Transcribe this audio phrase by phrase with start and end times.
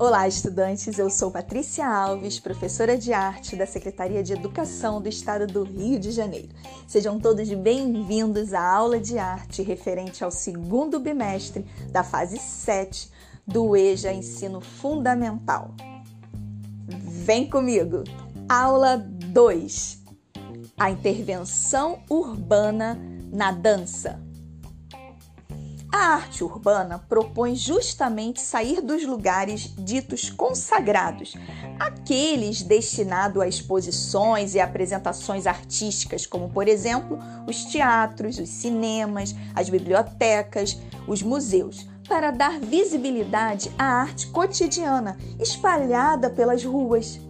[0.00, 0.98] Olá, estudantes!
[0.98, 6.00] Eu sou Patrícia Alves, professora de arte da Secretaria de Educação do Estado do Rio
[6.00, 6.48] de Janeiro.
[6.88, 13.10] Sejam todos bem-vindos à aula de arte referente ao segundo bimestre da fase 7
[13.46, 15.74] do EJA Ensino Fundamental.
[16.88, 18.02] Vem comigo!
[18.48, 20.02] Aula 2:
[20.78, 22.98] A intervenção urbana
[23.30, 24.29] na dança.
[26.00, 31.34] A arte urbana propõe justamente sair dos lugares ditos consagrados,
[31.78, 39.68] aqueles destinados a exposições e apresentações artísticas, como por exemplo os teatros, os cinemas, as
[39.68, 47.20] bibliotecas, os museus, para dar visibilidade à arte cotidiana espalhada pelas ruas.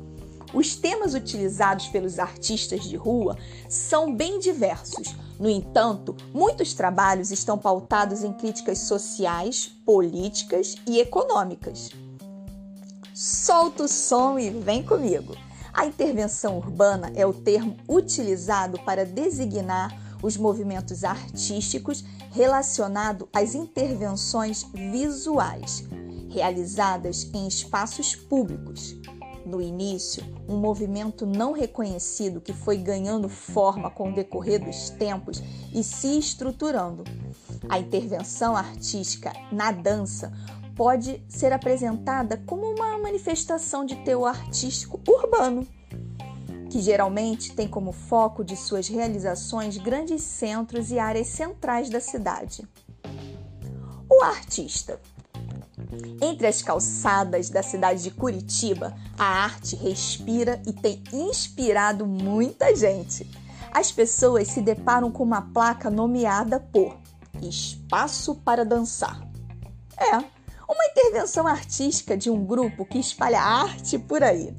[0.54, 3.36] Os temas utilizados pelos artistas de rua
[3.68, 11.88] são bem diversos no entanto, muitos trabalhos estão pautados em críticas sociais, políticas e econômicas.
[13.14, 15.34] Solta o som e vem comigo.
[15.72, 24.66] A intervenção urbana é o termo utilizado para designar os movimentos artísticos relacionados às intervenções
[24.74, 25.84] visuais
[26.28, 28.94] realizadas em espaços públicos,
[29.50, 35.42] no início, um movimento não reconhecido que foi ganhando forma com o decorrer dos tempos
[35.74, 37.02] e se estruturando.
[37.68, 40.32] A intervenção artística na dança
[40.76, 45.66] pode ser apresentada como uma manifestação de teor artístico urbano,
[46.70, 52.66] que geralmente tem como foco de suas realizações grandes centros e áreas centrais da cidade.
[54.08, 55.00] O artista
[56.20, 63.28] entre as calçadas da cidade de Curitiba, a arte respira e tem inspirado muita gente.
[63.72, 66.96] As pessoas se deparam com uma placa nomeada por
[67.40, 69.26] Espaço para Dançar.
[69.96, 74.54] É, uma intervenção artística de um grupo que espalha arte por aí.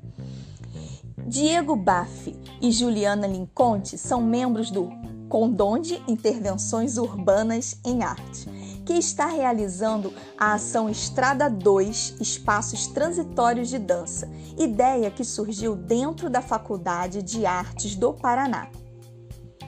[1.27, 4.89] Diego Baffi e Juliana Linconte são membros do
[5.29, 13.77] Condonde Intervenções Urbanas em Arte que está realizando a ação Estrada 2 Espaços Transitórios de
[13.77, 18.67] Dança, ideia que surgiu dentro da Faculdade de Artes do Paraná.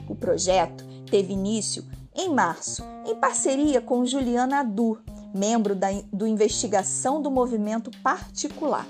[0.08, 4.98] O projeto teve início em março, em parceria com Juliana Adu,
[5.34, 8.86] membro da, do Investigação do Movimento Particular,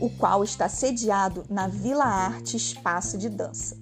[0.00, 3.76] o qual está sediado na Vila Arte Espaço de Dança.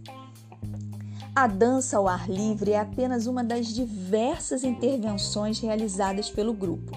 [1.36, 6.92] A dança ao ar livre é apenas uma das diversas intervenções realizadas pelo grupo,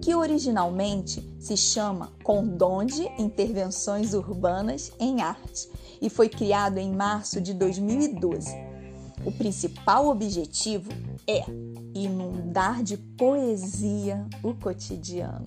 [0.00, 5.68] que originalmente se chama Condonde Intervenções Urbanas em Arte
[6.00, 8.54] e foi criado em março de 2012.
[9.26, 10.92] O principal objetivo
[11.26, 11.44] é
[11.92, 15.42] inundar de poesia o cotidiano.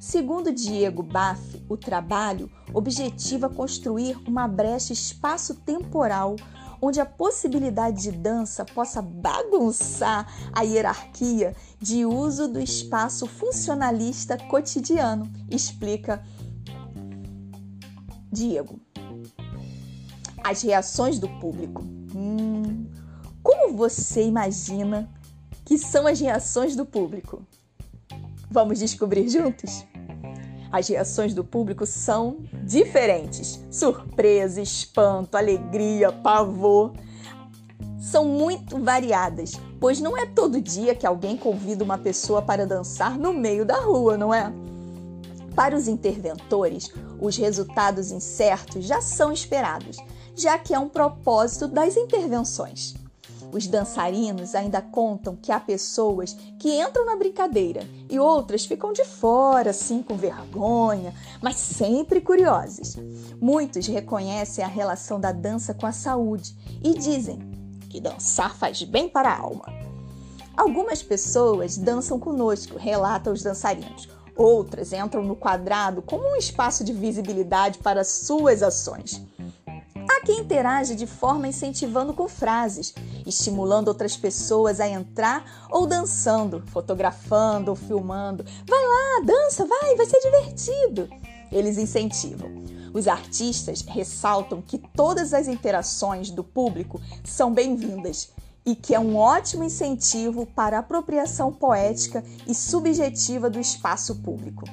[0.00, 6.34] Segundo Diego Baff, o trabalho objetiva construir uma brecha espaço-temporal
[6.84, 15.32] onde a possibilidade de dança possa bagunçar a hierarquia de uso do espaço funcionalista cotidiano,
[15.48, 16.20] explica
[18.32, 18.80] Diego.
[20.42, 21.82] As reações do público.
[22.16, 22.90] Hum,
[23.44, 25.08] como você imagina
[25.64, 27.46] que são as reações do público?
[28.50, 29.84] Vamos descobrir juntos?
[30.72, 36.94] As reações do público são diferentes: surpresa, espanto, alegria, pavor.
[38.00, 43.16] São muito variadas, pois não é todo dia que alguém convida uma pessoa para dançar
[43.16, 44.52] no meio da rua, não é?
[45.54, 46.90] Para os interventores,
[47.20, 49.98] os resultados incertos já são esperados,
[50.34, 52.94] já que é um propósito das intervenções.
[53.52, 59.04] Os dançarinos ainda contam que há pessoas que entram na brincadeira e outras ficam de
[59.04, 62.96] fora, assim, com vergonha, mas sempre curiosas.
[63.40, 67.38] Muitos reconhecem a relação da dança com a saúde e dizem
[67.90, 69.66] que dançar faz bem para a alma.
[70.56, 74.08] Algumas pessoas dançam conosco, relatam os dançarinos.
[74.34, 79.22] Outras entram no quadrado como um espaço de visibilidade para suas ações.
[80.10, 82.94] Há quem interage de forma incentivando com frases,
[83.26, 88.44] estimulando outras pessoas a entrar ou dançando, fotografando ou filmando.
[88.66, 91.08] Vai lá, dança, vai, vai ser divertido.
[91.50, 92.50] Eles incentivam.
[92.94, 98.30] Os artistas ressaltam que todas as interações do público são bem-vindas
[98.64, 104.64] e que é um ótimo incentivo para a apropriação poética e subjetiva do espaço público.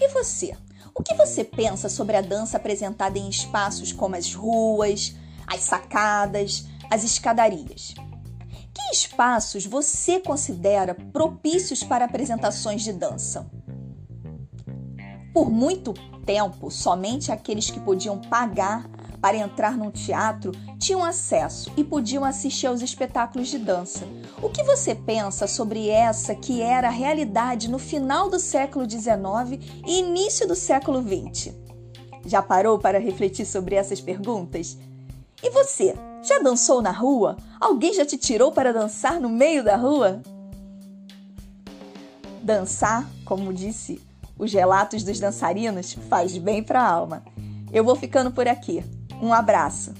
[0.00, 0.56] E você?
[0.94, 5.14] O que você pensa sobre a dança apresentada em espaços como as ruas,
[5.52, 7.94] as sacadas, as escadarias?
[8.74, 13.46] Que espaços você considera propícios para apresentações de dança?
[15.34, 15.92] Por muito
[16.24, 18.88] tempo, somente aqueles que podiam pagar
[19.20, 24.06] para entrar num teatro tinham acesso e podiam assistir aos espetáculos de dança.
[24.42, 29.62] O que você pensa sobre essa que era a realidade no final do século XIX
[29.86, 31.54] e início do século XX?
[32.24, 34.76] Já parou para refletir sobre essas perguntas?
[35.42, 37.36] E você, já dançou na rua?
[37.60, 40.22] Alguém já te tirou para dançar no meio da rua?
[42.42, 44.00] Dançar, como disse
[44.38, 47.22] os relatos dos dançarinos faz bem para a alma.
[47.72, 48.84] Eu vou ficando por aqui.
[49.20, 49.94] Um abraço.